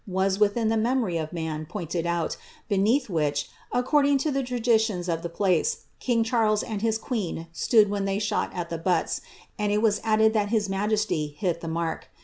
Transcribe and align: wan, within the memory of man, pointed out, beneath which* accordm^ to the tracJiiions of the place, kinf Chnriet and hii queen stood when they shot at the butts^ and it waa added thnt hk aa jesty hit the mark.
wan, 0.07 0.31
within 0.39 0.69
the 0.69 0.77
memory 0.77 1.15
of 1.15 1.31
man, 1.31 1.63
pointed 1.63 2.07
out, 2.07 2.35
beneath 2.67 3.07
which* 3.07 3.51
accordm^ 3.71 4.17
to 4.17 4.31
the 4.31 4.41
tracJiiions 4.41 5.07
of 5.07 5.21
the 5.21 5.29
place, 5.29 5.83
kinf 6.01 6.25
Chnriet 6.25 6.63
and 6.67 6.81
hii 6.81 6.99
queen 6.99 7.45
stood 7.51 7.87
when 7.87 8.05
they 8.05 8.17
shot 8.17 8.49
at 8.51 8.71
the 8.71 8.79
butts^ 8.79 9.21
and 9.59 9.71
it 9.71 9.77
waa 9.83 9.91
added 10.03 10.33
thnt 10.33 10.47
hk 10.49 10.73
aa 10.83 10.87
jesty 10.87 11.35
hit 11.35 11.61
the 11.61 11.67
mark. 11.67 12.07